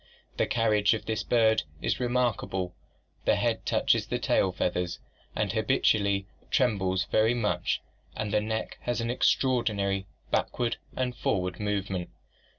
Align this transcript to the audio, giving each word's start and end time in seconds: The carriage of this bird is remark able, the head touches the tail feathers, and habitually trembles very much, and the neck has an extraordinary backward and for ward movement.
The 0.37 0.47
carriage 0.47 0.95
of 0.95 1.05
this 1.05 1.21
bird 1.21 1.61
is 1.79 1.99
remark 1.99 2.43
able, 2.43 2.73
the 3.25 3.35
head 3.35 3.67
touches 3.67 4.07
the 4.07 4.17
tail 4.17 4.51
feathers, 4.51 4.97
and 5.35 5.51
habitually 5.51 6.25
trembles 6.49 7.05
very 7.11 7.35
much, 7.35 7.83
and 8.15 8.33
the 8.33 8.41
neck 8.41 8.79
has 8.81 8.99
an 8.99 9.11
extraordinary 9.11 10.07
backward 10.31 10.77
and 10.95 11.15
for 11.15 11.39
ward 11.41 11.59
movement. 11.59 12.09